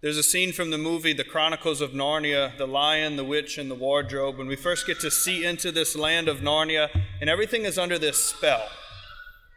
There's 0.00 0.16
a 0.16 0.22
scene 0.22 0.52
from 0.52 0.70
the 0.70 0.78
movie 0.78 1.12
The 1.12 1.24
Chronicles 1.24 1.80
of 1.80 1.90
Narnia, 1.90 2.56
The 2.56 2.68
Lion, 2.68 3.16
the 3.16 3.24
Witch, 3.24 3.58
and 3.58 3.68
the 3.68 3.74
Wardrobe, 3.74 4.38
when 4.38 4.46
we 4.46 4.54
first 4.54 4.86
get 4.86 5.00
to 5.00 5.10
see 5.10 5.44
into 5.44 5.72
this 5.72 5.96
land 5.96 6.28
of 6.28 6.38
Narnia, 6.38 6.88
and 7.20 7.28
everything 7.28 7.64
is 7.64 7.76
under 7.76 7.98
this 7.98 8.16
spell. 8.16 8.68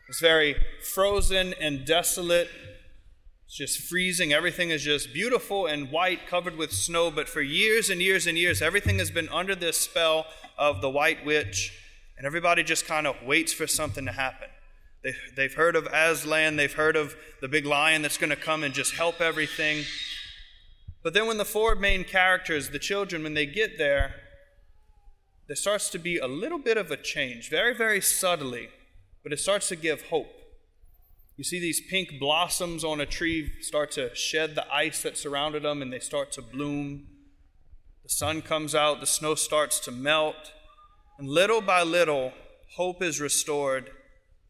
It's 0.10 0.20
very 0.20 0.56
frozen 0.82 1.54
and 1.62 1.86
desolate. 1.86 2.50
It's 3.46 3.56
just 3.56 3.82
freezing. 3.82 4.34
Everything 4.34 4.72
is 4.72 4.82
just 4.82 5.14
beautiful 5.14 5.68
and 5.68 5.92
white, 5.92 6.26
covered 6.26 6.58
with 6.58 6.72
snow. 6.72 7.12
But 7.12 7.30
for 7.30 7.42
years 7.42 7.92
and 7.92 8.02
years 8.02 8.26
and 8.26 8.36
years, 8.36 8.64
everything 8.64 8.98
has 8.98 9.12
been 9.12 9.30
under 9.30 9.54
this 9.54 9.78
spell 9.78 10.26
of 10.58 10.82
the 10.82 10.90
White 10.90 11.24
Witch, 11.24 11.72
and 12.18 12.26
everybody 12.26 12.64
just 12.64 12.88
kind 12.88 13.06
of 13.06 13.16
waits 13.24 13.54
for 13.54 13.68
something 13.68 14.08
to 14.08 14.12
happen. 14.12 14.48
They, 15.04 15.14
they've 15.36 15.54
heard 15.54 15.76
of 15.76 15.86
Aslan, 15.94 16.56
they've 16.56 16.74
heard 16.74 16.96
of 16.96 17.16
the 17.42 17.48
big 17.48 17.68
lion 17.68 18.02
that's 18.02 18.18
going 18.18 18.32
to 18.32 18.36
come 18.36 18.64
and 18.64 18.74
just 18.74 18.96
help 18.96 19.22
everything. 19.22 19.86
But 21.04 21.14
then 21.14 21.28
when 21.28 21.38
the 21.38 21.46
four 21.46 21.76
main 21.76 22.04
characters, 22.04 22.70
the 22.70 22.80
children, 22.80 23.24
when 23.24 23.34
they 23.34 23.46
get 23.46 23.78
there, 23.78 24.16
there 25.48 25.56
starts 25.56 25.90
to 25.90 26.00
be 26.00 26.18
a 26.18 26.28
little 26.28 26.60
bit 26.60 26.78
of 26.78 26.92
a 26.92 26.98
change, 26.98 27.50
very, 27.50 27.76
very 27.76 28.02
subtly, 28.02 28.70
but 29.24 29.34
it 29.34 29.40
starts 29.40 29.68
to 29.70 29.76
give 29.76 30.04
hope. 30.04 30.32
You 31.38 31.44
see 31.44 31.60
these 31.60 31.82
pink 31.90 32.20
blossoms 32.20 32.84
on 32.84 33.02
a 33.02 33.06
tree 33.06 33.52
start 33.62 33.92
to 33.92 34.14
shed 34.14 34.54
the 34.54 34.72
ice 34.72 35.02
that 35.02 35.18
surrounded 35.18 35.64
them 35.64 35.82
and 35.82 35.92
they 35.92 36.00
start 36.00 36.32
to 36.34 36.42
bloom. 36.42 37.08
The 38.04 38.10
sun 38.10 38.44
comes 38.44 38.76
out, 38.76 39.00
the 39.00 39.08
snow 39.08 39.36
starts 39.36 39.80
to 39.82 39.92
melt, 39.92 40.54
and 41.18 41.28
little 41.28 41.62
by 41.62 41.82
little, 41.82 42.34
hope 42.76 43.02
is 43.02 43.20
restored 43.20 43.90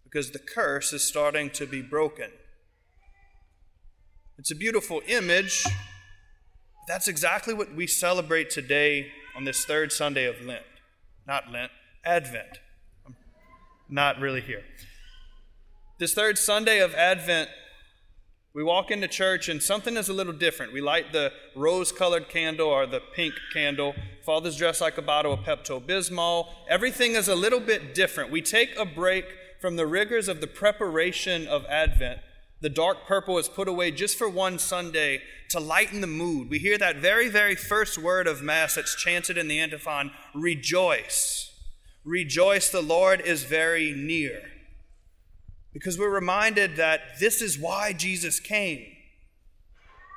because 0.03 0.31
the 0.31 0.39
curse 0.39 0.91
is 0.91 1.03
starting 1.03 1.49
to 1.51 1.65
be 1.65 1.81
broken. 1.81 2.29
It's 4.37 4.51
a 4.51 4.55
beautiful 4.55 5.01
image, 5.07 5.65
that's 6.87 7.07
exactly 7.07 7.53
what 7.53 7.73
we 7.73 7.87
celebrate 7.87 8.49
today 8.49 9.11
on 9.35 9.43
this 9.43 9.65
third 9.65 9.91
Sunday 9.91 10.25
of 10.25 10.41
Lent. 10.41 10.63
Not 11.27 11.51
Lent, 11.51 11.71
Advent. 12.03 12.59
I'm 13.05 13.15
not 13.89 14.19
really 14.19 14.41
here. 14.41 14.63
This 15.99 16.13
third 16.13 16.37
Sunday 16.37 16.79
of 16.79 16.95
Advent, 16.95 17.49
we 18.53 18.63
walk 18.63 18.89
into 18.91 19.07
church 19.07 19.47
and 19.47 19.61
something 19.61 19.95
is 19.95 20.09
a 20.09 20.13
little 20.13 20.33
different. 20.33 20.73
We 20.73 20.81
light 20.81 21.13
the 21.13 21.31
rose 21.55 21.91
colored 21.91 22.27
candle 22.27 22.67
or 22.67 22.85
the 22.85 22.99
pink 22.99 23.35
candle. 23.53 23.93
Father's 24.25 24.57
dressed 24.57 24.81
like 24.81 24.97
a 24.97 25.01
bottle 25.01 25.31
of 25.31 25.41
Pepto 25.41 25.79
Bismol. 25.79 26.47
Everything 26.67 27.13
is 27.13 27.27
a 27.27 27.35
little 27.35 27.59
bit 27.59 27.93
different. 27.93 28.31
We 28.31 28.41
take 28.41 28.75
a 28.77 28.85
break 28.85 29.25
from 29.61 29.75
the 29.75 29.85
rigors 29.85 30.27
of 30.27 30.41
the 30.41 30.47
preparation 30.47 31.47
of 31.47 31.65
Advent 31.67 32.19
the 32.61 32.69
dark 32.69 33.07
purple 33.07 33.37
is 33.39 33.49
put 33.49 33.67
away 33.67 33.91
just 33.91 34.17
for 34.17 34.29
one 34.29 34.59
Sunday 34.59 35.21
to 35.49 35.59
lighten 35.59 36.01
the 36.01 36.07
mood. 36.07 36.49
We 36.49 36.59
hear 36.59 36.77
that 36.77 36.97
very, 36.97 37.27
very 37.27 37.55
first 37.55 37.97
word 37.97 38.27
of 38.27 38.41
Mass 38.41 38.75
that's 38.75 38.95
chanted 38.95 39.37
in 39.37 39.47
the 39.47 39.59
antiphon 39.59 40.11
rejoice. 40.33 41.51
Rejoice, 42.05 42.69
the 42.69 42.81
Lord 42.81 43.21
is 43.21 43.43
very 43.43 43.91
near. 43.91 44.41
Because 45.73 45.97
we're 45.97 46.09
reminded 46.09 46.75
that 46.75 47.19
this 47.19 47.41
is 47.41 47.57
why 47.57 47.93
Jesus 47.93 48.39
came. 48.39 48.85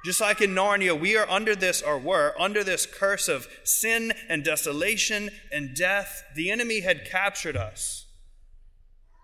Just 0.04 0.20
like 0.20 0.42
in 0.42 0.50
Narnia, 0.50 0.98
we 0.98 1.16
are 1.16 1.28
under 1.30 1.56
this, 1.56 1.80
or 1.80 1.98
were, 1.98 2.34
under 2.38 2.62
this 2.62 2.84
curse 2.84 3.26
of 3.26 3.48
sin 3.64 4.12
and 4.28 4.44
desolation 4.44 5.30
and 5.50 5.74
death. 5.74 6.22
The 6.34 6.50
enemy 6.50 6.80
had 6.80 7.06
captured 7.06 7.56
us. 7.56 8.04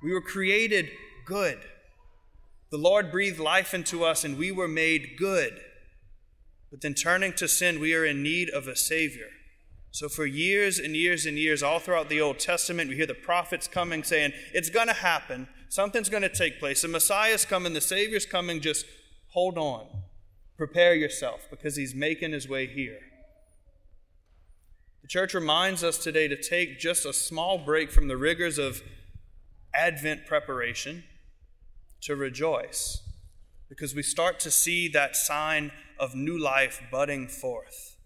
We 0.03 0.13
were 0.13 0.23
created 0.23 0.89
good. 1.27 1.59
The 2.71 2.79
Lord 2.79 3.11
breathed 3.11 3.41
life 3.41 3.75
into 3.75 4.05
us 4.05 4.25
and 4.25 4.39
we 4.39 4.53
were 4.53 4.69
made 4.69 5.17
good. 5.19 5.61
But 6.71 6.83
then 6.83 6.95
turning 6.95 7.33
to 7.35 7.49
sin, 7.49 7.81
we 7.81 7.95
are 7.95 8.05
in 8.05 8.23
need 8.23 8.49
of 8.49 8.69
a 8.69 8.77
Savior. 8.77 9.27
So, 9.93 10.09
for 10.09 10.25
years 10.25 10.79
and 10.79 10.95
years 10.95 11.27
and 11.27 11.37
years, 11.37 11.65
all 11.65 11.81
throughout 11.81 12.09
the 12.09 12.21
Old 12.21 12.39
Testament, 12.39 12.91
we 12.91 12.97
hear 12.97 13.07
the 13.07 13.15
prophets 13.15 13.67
coming 13.67 14.05
saying, 14.05 14.33
It's 14.55 14.71
going 14.71 14.87
to 14.87 14.93
happen. 14.93 15.49
Something's 15.69 16.09
going 16.09 16.23
to 16.23 16.29
take 16.29 16.61
place. 16.61 16.83
The 16.83 16.89
Messiah's 16.89 17.45
coming. 17.45 17.73
The 17.75 17.81
Savior's 17.81 18.25
coming. 18.25 18.61
Just 18.61 18.87
hold 19.31 19.59
on. 19.59 19.87
Prepare 20.57 20.95
yourself 20.95 21.49
because 21.51 21.75
He's 21.75 21.93
making 21.93 22.31
His 22.31 22.49
way 22.49 22.69
here. 22.69 23.01
The 25.03 25.09
church 25.09 25.35
reminds 25.35 25.83
us 25.83 25.99
today 25.99 26.29
to 26.29 26.41
take 26.41 26.79
just 26.79 27.05
a 27.05 27.13
small 27.13 27.59
break 27.59 27.91
from 27.91 28.07
the 28.07 28.17
rigors 28.17 28.59
of 28.59 28.83
Advent 29.75 30.25
preparation 30.25 31.03
to 32.03 32.17
rejoice 32.17 33.03
because 33.69 33.95
we 33.95 34.03
start 34.03 34.41
to 34.41 34.51
see 34.51 34.89
that 34.89 35.17
sign 35.17 35.71
of 35.99 36.15
new 36.15 36.39
life 36.39 36.83
budding 36.91 37.29
forth. 37.29 37.97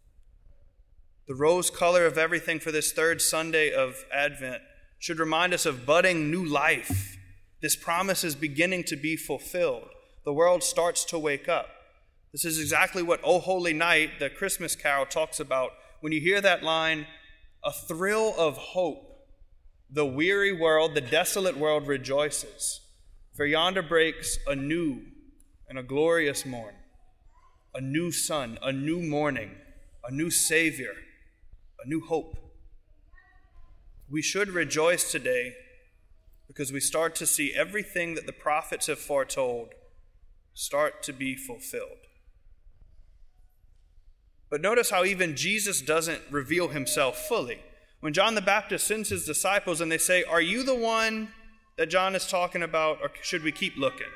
The 1.26 1.34
rose 1.34 1.70
color 1.70 2.04
of 2.04 2.18
everything 2.18 2.60
for 2.60 2.70
this 2.70 2.92
third 2.92 3.22
Sunday 3.22 3.72
of 3.72 4.04
Advent 4.12 4.62
should 4.98 5.18
remind 5.18 5.54
us 5.54 5.64
of 5.64 5.86
budding 5.86 6.30
new 6.30 6.44
life. 6.44 7.16
This 7.62 7.76
promise 7.76 8.24
is 8.24 8.34
beginning 8.34 8.84
to 8.84 8.96
be 8.96 9.16
fulfilled. 9.16 9.88
The 10.24 10.34
world 10.34 10.62
starts 10.62 11.04
to 11.06 11.18
wake 11.18 11.48
up. 11.48 11.68
This 12.32 12.44
is 12.44 12.60
exactly 12.60 13.02
what 13.02 13.20
O 13.24 13.38
Holy 13.38 13.72
Night, 13.72 14.18
the 14.18 14.28
Christmas 14.28 14.76
carol, 14.76 15.06
talks 15.06 15.40
about. 15.40 15.70
When 16.00 16.12
you 16.12 16.20
hear 16.20 16.42
that 16.42 16.62
line, 16.62 17.06
a 17.64 17.72
thrill 17.72 18.34
of 18.36 18.58
hope, 18.58 19.28
the 19.88 20.04
weary 20.04 20.52
world, 20.52 20.94
the 20.94 21.00
desolate 21.00 21.56
world 21.56 21.86
rejoices. 21.86 22.80
For 23.34 23.44
yonder 23.44 23.82
breaks 23.82 24.38
a 24.46 24.54
new 24.54 25.02
and 25.68 25.76
a 25.76 25.82
glorious 25.82 26.46
morn, 26.46 26.74
a 27.74 27.80
new 27.80 28.12
sun, 28.12 28.58
a 28.62 28.72
new 28.72 29.00
morning, 29.00 29.50
a 30.04 30.12
new 30.12 30.30
Savior, 30.30 30.92
a 31.84 31.88
new 31.88 32.00
hope. 32.00 32.36
We 34.08 34.22
should 34.22 34.50
rejoice 34.50 35.10
today 35.10 35.54
because 36.46 36.72
we 36.72 36.78
start 36.78 37.16
to 37.16 37.26
see 37.26 37.52
everything 37.52 38.14
that 38.14 38.26
the 38.26 38.32
prophets 38.32 38.86
have 38.86 39.00
foretold 39.00 39.70
start 40.52 41.02
to 41.02 41.12
be 41.12 41.34
fulfilled. 41.34 41.98
But 44.48 44.60
notice 44.60 44.90
how 44.90 45.04
even 45.04 45.34
Jesus 45.34 45.82
doesn't 45.82 46.22
reveal 46.30 46.68
himself 46.68 47.26
fully. 47.26 47.62
When 47.98 48.12
John 48.12 48.36
the 48.36 48.40
Baptist 48.40 48.86
sends 48.86 49.08
his 49.08 49.26
disciples 49.26 49.80
and 49.80 49.90
they 49.90 49.98
say, 49.98 50.22
Are 50.22 50.40
you 50.40 50.62
the 50.62 50.76
one 50.76 51.32
that 51.76 51.90
John 51.90 52.14
is 52.14 52.26
talking 52.26 52.62
about, 52.62 52.98
or 53.02 53.10
should 53.22 53.42
we 53.42 53.52
keep 53.52 53.76
looking? 53.76 54.06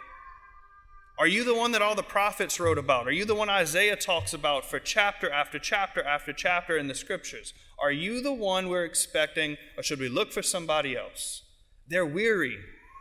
Are 1.19 1.26
you 1.26 1.42
the 1.42 1.54
one 1.54 1.72
that 1.72 1.82
all 1.82 1.96
the 1.96 2.02
prophets 2.04 2.60
wrote 2.60 2.78
about? 2.78 3.08
Are 3.08 3.12
you 3.12 3.24
the 3.24 3.34
one 3.34 3.48
Isaiah 3.48 3.96
talks 3.96 4.32
about 4.32 4.64
for 4.64 4.78
chapter 4.78 5.28
after 5.28 5.58
chapter 5.58 6.02
after 6.02 6.32
chapter 6.32 6.76
in 6.78 6.86
the 6.86 6.94
scriptures? 6.94 7.52
Are 7.80 7.91
you 7.91 8.22
the 8.22 8.32
one 8.32 8.68
we're 8.68 8.84
expecting, 8.84 9.56
or 9.76 9.82
should 9.82 9.98
we 9.98 10.08
look 10.08 10.32
for 10.32 10.42
somebody 10.42 10.97
else? 10.97 11.42
They're 11.88 12.06
weary, 12.06 12.58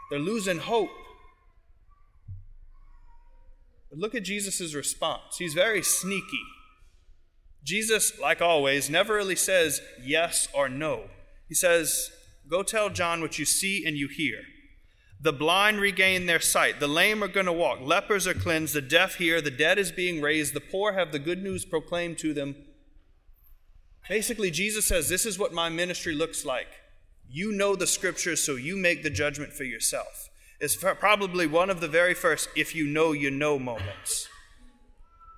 they're 0.09 0.19
losing 0.19 0.59
hope. 0.59 0.89
But 3.91 3.99
look 3.99 4.15
at 4.15 4.23
Jesus' 4.23 4.73
response. 4.73 5.37
He's 5.37 5.53
very 5.53 5.83
sneaky. 5.83 6.41
Jesus, 7.63 8.17
like 8.19 8.41
always, 8.41 8.89
never 8.89 9.13
really 9.13 9.35
says 9.35 9.81
yes 10.01 10.47
or 10.53 10.69
no. 10.69 11.05
He 11.47 11.53
says, 11.53 12.11
Go 12.49 12.63
tell 12.63 12.89
John 12.89 13.21
what 13.21 13.37
you 13.37 13.45
see 13.45 13.85
and 13.85 13.97
you 13.97 14.07
hear. 14.07 14.41
The 15.19 15.33
blind 15.33 15.79
regain 15.79 16.25
their 16.25 16.39
sight. 16.39 16.79
The 16.79 16.87
lame 16.87 17.23
are 17.23 17.27
going 17.27 17.47
to 17.47 17.53
walk. 17.53 17.79
Lepers 17.81 18.27
are 18.27 18.33
cleansed. 18.33 18.75
The 18.75 18.81
deaf 18.81 19.15
hear. 19.15 19.41
The 19.41 19.51
dead 19.51 19.79
is 19.79 19.91
being 19.91 20.21
raised. 20.21 20.53
The 20.53 20.61
poor 20.61 20.93
have 20.93 21.11
the 21.11 21.19
good 21.19 21.41
news 21.41 21.65
proclaimed 21.65 22.19
to 22.19 22.33
them. 22.33 22.55
Basically, 24.07 24.51
Jesus 24.51 24.85
says, 24.85 25.09
This 25.09 25.25
is 25.25 25.39
what 25.39 25.53
my 25.53 25.69
ministry 25.69 26.13
looks 26.13 26.45
like. 26.45 26.67
You 27.29 27.51
know 27.51 27.75
the 27.75 27.87
scriptures, 27.87 28.43
so 28.43 28.55
you 28.55 28.77
make 28.77 29.03
the 29.03 29.09
judgment 29.09 29.53
for 29.53 29.63
yourself. 29.63 30.29
It's 30.59 30.75
probably 30.75 31.45
one 31.45 31.69
of 31.69 31.81
the 31.81 31.87
very 31.87 32.13
first, 32.13 32.49
if 32.55 32.73
you 32.73 32.87
know, 32.87 33.11
you 33.11 33.29
know 33.29 33.59
moments. 33.59 34.29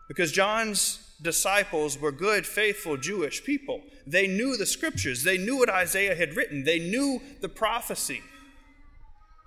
Because 0.07 0.31
John's 0.31 1.08
disciples 1.21 1.99
were 1.99 2.11
good, 2.11 2.45
faithful 2.45 2.97
Jewish 2.97 3.43
people. 3.43 3.81
They 4.07 4.27
knew 4.27 4.57
the 4.57 4.65
scriptures, 4.65 5.23
they 5.23 5.37
knew 5.37 5.57
what 5.57 5.69
Isaiah 5.69 6.15
had 6.15 6.35
written, 6.35 6.63
they 6.63 6.79
knew 6.79 7.21
the 7.41 7.49
prophecy. 7.49 8.21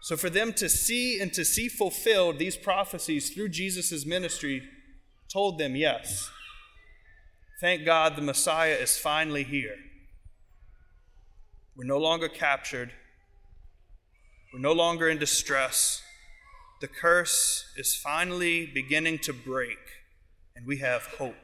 So, 0.02 0.16
for 0.16 0.28
them 0.28 0.52
to 0.54 0.68
see 0.68 1.20
and 1.20 1.32
to 1.32 1.44
see 1.44 1.68
fulfilled 1.68 2.38
these 2.38 2.56
prophecies 2.56 3.30
through 3.30 3.50
Jesus' 3.50 4.04
ministry 4.04 4.62
told 5.32 5.58
them, 5.58 5.76
yes, 5.76 6.28
thank 7.60 7.84
God 7.84 8.16
the 8.16 8.22
Messiah 8.22 8.74
is 8.74 8.98
finally 8.98 9.44
here. 9.44 9.76
We're 11.76 11.84
no 11.84 11.98
longer 11.98 12.28
captured, 12.28 12.92
we're 14.52 14.60
no 14.60 14.72
longer 14.72 15.08
in 15.08 15.18
distress. 15.18 16.02
The 16.80 16.88
curse 16.88 17.64
is 17.76 17.94
finally 17.94 18.66
beginning 18.66 19.20
to 19.20 19.32
break, 19.32 19.78
and 20.56 20.66
we 20.66 20.78
have 20.78 21.02
hope. 21.02 21.36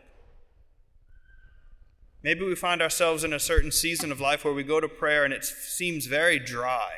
Maybe 2.28 2.44
we 2.44 2.54
find 2.56 2.82
ourselves 2.82 3.24
in 3.24 3.32
a 3.32 3.40
certain 3.40 3.72
season 3.72 4.12
of 4.12 4.20
life 4.20 4.44
where 4.44 4.52
we 4.52 4.62
go 4.62 4.80
to 4.80 4.86
prayer 4.86 5.24
and 5.24 5.32
it 5.32 5.46
seems 5.46 6.04
very 6.04 6.38
dry 6.38 6.90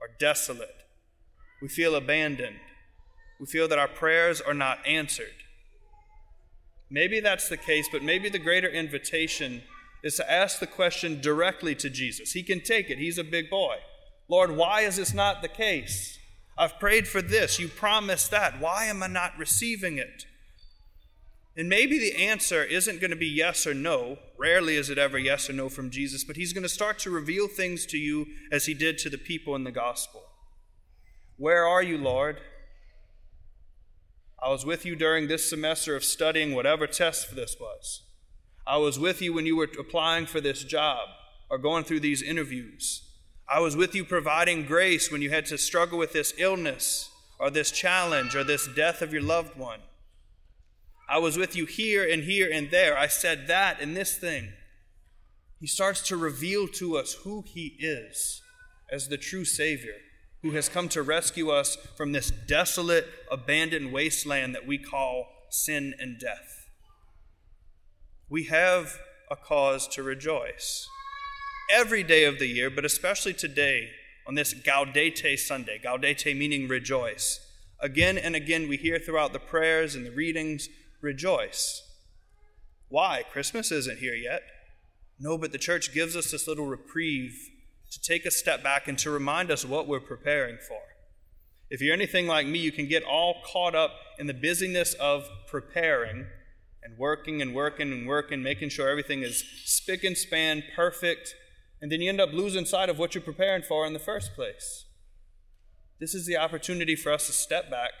or 0.00 0.08
desolate. 0.18 0.82
We 1.62 1.68
feel 1.68 1.94
abandoned. 1.94 2.56
We 3.38 3.46
feel 3.46 3.68
that 3.68 3.78
our 3.78 3.86
prayers 3.86 4.40
are 4.40 4.52
not 4.52 4.84
answered. 4.84 5.44
Maybe 6.90 7.20
that's 7.20 7.48
the 7.48 7.56
case, 7.56 7.88
but 7.92 8.02
maybe 8.02 8.28
the 8.28 8.40
greater 8.40 8.68
invitation 8.68 9.62
is 10.02 10.16
to 10.16 10.28
ask 10.28 10.58
the 10.58 10.66
question 10.66 11.20
directly 11.20 11.76
to 11.76 11.88
Jesus. 11.88 12.32
He 12.32 12.42
can 12.42 12.62
take 12.62 12.90
it, 12.90 12.98
he's 12.98 13.18
a 13.18 13.22
big 13.22 13.48
boy. 13.48 13.76
Lord, 14.28 14.56
why 14.56 14.80
is 14.80 14.96
this 14.96 15.14
not 15.14 15.42
the 15.42 15.46
case? 15.46 16.18
I've 16.58 16.80
prayed 16.80 17.06
for 17.06 17.22
this. 17.22 17.60
You 17.60 17.68
promised 17.68 18.32
that. 18.32 18.60
Why 18.60 18.86
am 18.86 19.04
I 19.04 19.06
not 19.06 19.38
receiving 19.38 19.98
it? 19.98 20.26
And 21.56 21.68
maybe 21.68 21.98
the 21.98 22.16
answer 22.16 22.64
isn't 22.64 23.00
going 23.00 23.10
to 23.10 23.16
be 23.16 23.26
yes 23.26 23.66
or 23.66 23.74
no. 23.74 24.18
Rarely 24.38 24.76
is 24.76 24.88
it 24.88 24.96
ever 24.96 25.18
yes 25.18 25.50
or 25.50 25.52
no 25.52 25.68
from 25.68 25.90
Jesus, 25.90 26.24
but 26.24 26.36
he's 26.36 26.52
going 26.52 26.62
to 26.62 26.68
start 26.68 26.98
to 27.00 27.10
reveal 27.10 27.46
things 27.46 27.84
to 27.86 27.98
you 27.98 28.26
as 28.50 28.64
he 28.64 28.74
did 28.74 28.96
to 28.98 29.10
the 29.10 29.18
people 29.18 29.54
in 29.54 29.64
the 29.64 29.70
gospel. 29.70 30.22
Where 31.36 31.66
are 31.66 31.82
you, 31.82 31.98
Lord? 31.98 32.38
I 34.42 34.48
was 34.48 34.64
with 34.64 34.86
you 34.86 34.96
during 34.96 35.28
this 35.28 35.48
semester 35.48 35.94
of 35.94 36.04
studying 36.04 36.54
whatever 36.54 36.86
test 36.86 37.26
for 37.28 37.34
this 37.34 37.56
was. 37.60 38.02
I 38.66 38.78
was 38.78 38.98
with 38.98 39.20
you 39.20 39.32
when 39.34 39.46
you 39.46 39.56
were 39.56 39.68
applying 39.78 40.26
for 40.26 40.40
this 40.40 40.64
job 40.64 41.08
or 41.50 41.58
going 41.58 41.84
through 41.84 42.00
these 42.00 42.22
interviews. 42.22 43.02
I 43.48 43.60
was 43.60 43.76
with 43.76 43.94
you 43.94 44.04
providing 44.04 44.64
grace 44.64 45.12
when 45.12 45.20
you 45.20 45.30
had 45.30 45.46
to 45.46 45.58
struggle 45.58 45.98
with 45.98 46.12
this 46.12 46.32
illness 46.38 47.10
or 47.38 47.50
this 47.50 47.70
challenge 47.70 48.34
or 48.34 48.42
this 48.42 48.66
death 48.68 49.02
of 49.02 49.12
your 49.12 49.22
loved 49.22 49.58
one. 49.58 49.80
I 51.12 51.18
was 51.18 51.36
with 51.36 51.54
you 51.54 51.66
here 51.66 52.08
and 52.10 52.24
here 52.24 52.48
and 52.50 52.70
there. 52.70 52.96
I 52.96 53.06
said 53.06 53.46
that 53.48 53.82
and 53.82 53.94
this 53.94 54.16
thing. 54.16 54.54
He 55.60 55.66
starts 55.66 56.00
to 56.08 56.16
reveal 56.16 56.66
to 56.68 56.96
us 56.96 57.12
who 57.22 57.44
He 57.46 57.76
is 57.78 58.40
as 58.90 59.08
the 59.08 59.18
true 59.18 59.44
Savior 59.44 59.96
who 60.40 60.52
has 60.52 60.70
come 60.70 60.88
to 60.88 61.02
rescue 61.02 61.50
us 61.50 61.76
from 61.96 62.12
this 62.12 62.30
desolate, 62.30 63.06
abandoned 63.30 63.92
wasteland 63.92 64.54
that 64.54 64.66
we 64.66 64.78
call 64.78 65.26
sin 65.50 65.94
and 66.00 66.18
death. 66.18 66.68
We 68.30 68.44
have 68.44 68.98
a 69.30 69.36
cause 69.36 69.86
to 69.88 70.02
rejoice 70.02 70.88
every 71.70 72.02
day 72.02 72.24
of 72.24 72.38
the 72.38 72.46
year, 72.46 72.70
but 72.70 72.86
especially 72.86 73.34
today 73.34 73.90
on 74.26 74.34
this 74.34 74.54
Gaudete 74.54 75.38
Sunday, 75.38 75.78
Gaudete 75.78 76.34
meaning 76.36 76.68
rejoice. 76.68 77.38
Again 77.80 78.16
and 78.16 78.34
again, 78.34 78.66
we 78.66 78.78
hear 78.78 78.98
throughout 78.98 79.34
the 79.34 79.38
prayers 79.38 79.94
and 79.94 80.06
the 80.06 80.10
readings, 80.10 80.68
rejoice. 81.02 81.82
Why? 82.88 83.24
Christmas 83.30 83.70
isn't 83.70 83.98
here 83.98 84.14
yet. 84.14 84.42
No, 85.18 85.36
but 85.36 85.52
the 85.52 85.58
church 85.58 85.92
gives 85.92 86.16
us 86.16 86.30
this 86.30 86.48
little 86.48 86.66
reprieve 86.66 87.50
to 87.90 88.00
take 88.00 88.24
a 88.24 88.30
step 88.30 88.62
back 88.62 88.88
and 88.88 88.98
to 88.98 89.10
remind 89.10 89.50
us 89.50 89.64
what 89.64 89.86
we're 89.86 90.00
preparing 90.00 90.56
for. 90.56 90.80
If 91.68 91.80
you're 91.80 91.94
anything 91.94 92.26
like 92.26 92.46
me, 92.46 92.58
you 92.58 92.72
can 92.72 92.88
get 92.88 93.02
all 93.02 93.42
caught 93.44 93.74
up 93.74 93.92
in 94.18 94.26
the 94.26 94.34
busyness 94.34 94.94
of 94.94 95.28
preparing 95.46 96.26
and 96.82 96.98
working 96.98 97.40
and 97.40 97.54
working 97.54 97.92
and 97.92 98.06
working, 98.06 98.42
making 98.42 98.70
sure 98.70 98.88
everything 98.88 99.22
is 99.22 99.44
spick 99.64 100.04
and 100.04 100.16
span, 100.16 100.62
perfect, 100.74 101.34
and 101.80 101.90
then 101.90 102.00
you 102.00 102.08
end 102.08 102.20
up 102.20 102.32
losing 102.32 102.64
sight 102.64 102.88
of 102.88 102.98
what 102.98 103.14
you're 103.14 103.22
preparing 103.22 103.62
for 103.62 103.86
in 103.86 103.92
the 103.92 103.98
first 103.98 104.34
place. 104.34 104.86
This 106.00 106.14
is 106.14 106.26
the 106.26 106.36
opportunity 106.36 106.96
for 106.96 107.12
us 107.12 107.26
to 107.26 107.32
step 107.32 107.70
back, 107.70 107.92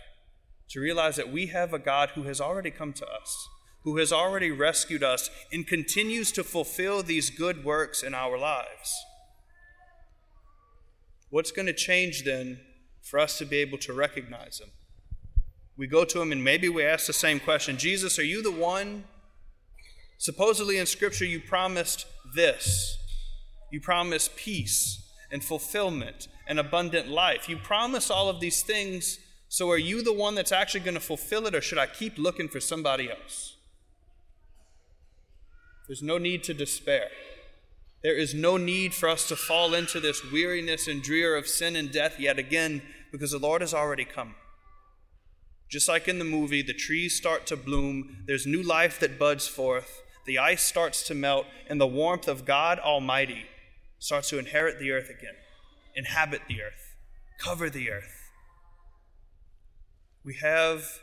to 0.72 0.80
realize 0.80 1.16
that 1.16 1.30
we 1.30 1.48
have 1.48 1.74
a 1.74 1.78
God 1.78 2.10
who 2.10 2.22
has 2.22 2.40
already 2.40 2.70
come 2.70 2.94
to 2.94 3.06
us, 3.06 3.48
who 3.82 3.98
has 3.98 4.10
already 4.10 4.50
rescued 4.50 5.02
us, 5.02 5.28
and 5.52 5.66
continues 5.66 6.32
to 6.32 6.42
fulfill 6.42 7.02
these 7.02 7.28
good 7.28 7.62
works 7.62 8.02
in 8.02 8.14
our 8.14 8.38
lives. 8.38 9.04
What's 11.28 11.52
going 11.52 11.66
to 11.66 11.74
change 11.74 12.24
then 12.24 12.60
for 13.02 13.18
us 13.18 13.36
to 13.36 13.44
be 13.44 13.58
able 13.58 13.76
to 13.78 13.92
recognize 13.92 14.60
Him? 14.60 14.70
We 15.76 15.86
go 15.86 16.06
to 16.06 16.22
Him 16.22 16.32
and 16.32 16.42
maybe 16.42 16.70
we 16.70 16.84
ask 16.84 17.06
the 17.06 17.12
same 17.12 17.38
question 17.38 17.76
Jesus, 17.76 18.18
are 18.18 18.24
you 18.24 18.42
the 18.42 18.50
one? 18.50 19.04
Supposedly 20.16 20.78
in 20.78 20.86
Scripture, 20.86 21.26
you 21.26 21.40
promised 21.40 22.06
this. 22.34 22.96
You 23.70 23.80
promised 23.80 24.36
peace 24.36 25.02
and 25.30 25.44
fulfillment 25.44 26.28
and 26.46 26.58
abundant 26.58 27.08
life. 27.08 27.46
You 27.48 27.58
promise 27.58 28.10
all 28.10 28.30
of 28.30 28.40
these 28.40 28.62
things. 28.62 29.18
So, 29.52 29.70
are 29.70 29.76
you 29.76 30.02
the 30.02 30.14
one 30.14 30.34
that's 30.34 30.50
actually 30.50 30.80
going 30.80 30.94
to 30.94 31.00
fulfill 31.00 31.46
it, 31.46 31.54
or 31.54 31.60
should 31.60 31.76
I 31.76 31.84
keep 31.84 32.16
looking 32.16 32.48
for 32.48 32.58
somebody 32.58 33.10
else? 33.10 33.56
There's 35.86 36.02
no 36.02 36.16
need 36.16 36.42
to 36.44 36.54
despair. 36.54 37.10
There 38.02 38.16
is 38.16 38.32
no 38.32 38.56
need 38.56 38.94
for 38.94 39.10
us 39.10 39.28
to 39.28 39.36
fall 39.36 39.74
into 39.74 40.00
this 40.00 40.22
weariness 40.32 40.88
and 40.88 41.02
drear 41.02 41.36
of 41.36 41.46
sin 41.46 41.76
and 41.76 41.92
death 41.92 42.18
yet 42.18 42.38
again 42.38 42.80
because 43.10 43.32
the 43.32 43.38
Lord 43.38 43.60
has 43.60 43.74
already 43.74 44.06
come. 44.06 44.36
Just 45.68 45.86
like 45.86 46.08
in 46.08 46.18
the 46.18 46.24
movie, 46.24 46.62
the 46.62 46.72
trees 46.72 47.14
start 47.14 47.44
to 47.48 47.54
bloom, 47.54 48.24
there's 48.26 48.46
new 48.46 48.62
life 48.62 48.98
that 49.00 49.18
buds 49.18 49.46
forth, 49.46 50.00
the 50.24 50.38
ice 50.38 50.62
starts 50.62 51.06
to 51.08 51.14
melt, 51.14 51.44
and 51.68 51.78
the 51.78 51.86
warmth 51.86 52.26
of 52.26 52.46
God 52.46 52.78
Almighty 52.78 53.44
starts 53.98 54.30
to 54.30 54.38
inherit 54.38 54.78
the 54.78 54.92
earth 54.92 55.10
again, 55.10 55.36
inhabit 55.94 56.40
the 56.48 56.62
earth, 56.62 56.94
cover 57.38 57.68
the 57.68 57.90
earth. 57.90 58.21
We 60.24 60.36
have 60.42 61.00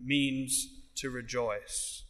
means 0.00 0.68
to 0.96 1.10
rejoice. 1.10 2.02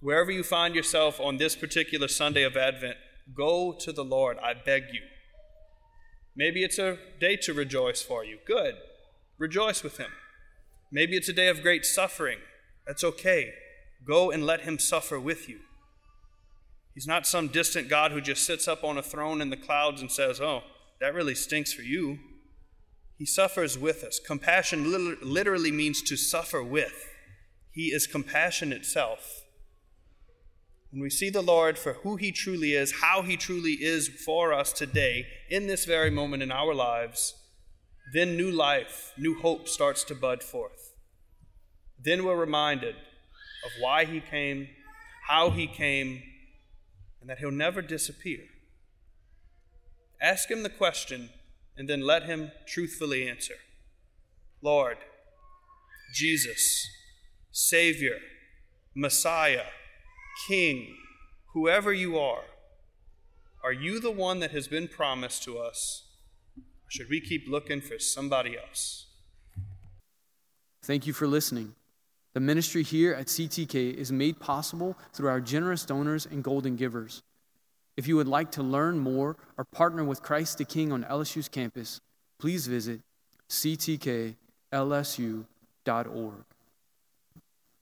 Wherever 0.00 0.30
you 0.30 0.42
find 0.42 0.74
yourself 0.74 1.20
on 1.20 1.36
this 1.36 1.54
particular 1.54 2.08
Sunday 2.08 2.42
of 2.42 2.56
Advent, 2.56 2.96
go 3.34 3.72
to 3.72 3.92
the 3.92 4.04
Lord, 4.04 4.38
I 4.42 4.54
beg 4.54 4.84
you. 4.92 5.02
Maybe 6.34 6.64
it's 6.64 6.78
a 6.78 6.98
day 7.20 7.36
to 7.42 7.52
rejoice 7.52 8.02
for 8.02 8.24
you. 8.24 8.38
Good. 8.46 8.76
Rejoice 9.38 9.82
with 9.82 9.98
Him. 9.98 10.10
Maybe 10.90 11.16
it's 11.16 11.28
a 11.28 11.34
day 11.34 11.48
of 11.48 11.62
great 11.62 11.84
suffering. 11.84 12.38
That's 12.86 13.04
okay. 13.04 13.52
Go 14.06 14.30
and 14.30 14.46
let 14.46 14.62
Him 14.62 14.78
suffer 14.78 15.20
with 15.20 15.48
you. 15.48 15.60
He's 16.94 17.06
not 17.06 17.26
some 17.26 17.48
distant 17.48 17.88
God 17.88 18.12
who 18.12 18.20
just 18.20 18.44
sits 18.44 18.66
up 18.66 18.82
on 18.82 18.98
a 18.98 19.02
throne 19.02 19.40
in 19.40 19.50
the 19.50 19.56
clouds 19.56 20.00
and 20.00 20.10
says, 20.10 20.40
Oh, 20.40 20.62
that 21.00 21.14
really 21.14 21.34
stinks 21.34 21.72
for 21.72 21.82
you. 21.82 22.18
He 23.20 23.26
suffers 23.26 23.76
with 23.76 24.02
us. 24.02 24.18
Compassion 24.18 24.90
literally 25.20 25.70
means 25.70 26.00
to 26.04 26.16
suffer 26.16 26.62
with. 26.64 27.06
He 27.70 27.88
is 27.88 28.06
compassion 28.06 28.72
itself. 28.72 29.42
When 30.90 31.02
we 31.02 31.10
see 31.10 31.28
the 31.28 31.42
Lord 31.42 31.76
for 31.78 31.92
who 31.92 32.16
He 32.16 32.32
truly 32.32 32.72
is, 32.72 33.00
how 33.02 33.20
He 33.20 33.36
truly 33.36 33.72
is 33.72 34.08
for 34.08 34.54
us 34.54 34.72
today, 34.72 35.26
in 35.50 35.66
this 35.66 35.84
very 35.84 36.10
moment 36.10 36.42
in 36.42 36.50
our 36.50 36.74
lives, 36.74 37.34
then 38.14 38.38
new 38.38 38.50
life, 38.50 39.12
new 39.18 39.38
hope 39.38 39.68
starts 39.68 40.02
to 40.04 40.14
bud 40.14 40.42
forth. 40.42 40.94
Then 42.02 42.24
we're 42.24 42.40
reminded 42.40 42.94
of 42.94 43.70
why 43.80 44.06
He 44.06 44.20
came, 44.20 44.66
how 45.28 45.50
He 45.50 45.66
came, 45.66 46.22
and 47.20 47.28
that 47.28 47.40
he'll 47.40 47.50
never 47.50 47.82
disappear. 47.82 48.40
Ask 50.22 50.50
him 50.50 50.62
the 50.62 50.70
question 50.70 51.28
and 51.76 51.88
then 51.88 52.00
let 52.00 52.24
him 52.24 52.52
truthfully 52.66 53.28
answer 53.28 53.54
Lord, 54.62 54.98
Jesus, 56.14 56.86
Savior, 57.50 58.18
Messiah, 58.94 59.66
King, 60.46 60.96
whoever 61.54 61.92
you 61.92 62.18
are, 62.18 62.44
are 63.62 63.72
you 63.72 64.00
the 64.00 64.10
one 64.10 64.40
that 64.40 64.50
has 64.50 64.68
been 64.68 64.88
promised 64.88 65.42
to 65.44 65.58
us? 65.58 66.08
Or 66.56 66.90
should 66.90 67.08
we 67.10 67.20
keep 67.20 67.48
looking 67.48 67.80
for 67.80 67.98
somebody 67.98 68.56
else? 68.58 69.06
Thank 70.82 71.06
you 71.06 71.12
for 71.12 71.26
listening. 71.26 71.74
The 72.32 72.40
ministry 72.40 72.82
here 72.82 73.12
at 73.12 73.26
CTK 73.26 73.94
is 73.94 74.12
made 74.12 74.38
possible 74.40 74.96
through 75.12 75.28
our 75.28 75.40
generous 75.40 75.84
donors 75.84 76.26
and 76.26 76.42
golden 76.44 76.76
givers. 76.76 77.22
If 78.00 78.08
you 78.08 78.16
would 78.16 78.28
like 78.28 78.50
to 78.52 78.62
learn 78.62 78.98
more 78.98 79.36
or 79.58 79.64
partner 79.66 80.02
with 80.02 80.22
Christ 80.22 80.56
the 80.56 80.64
King 80.64 80.90
on 80.90 81.04
LSU's 81.04 81.50
campus, 81.50 82.00
please 82.38 82.66
visit 82.66 83.02
ctklsu.org. 83.50 84.34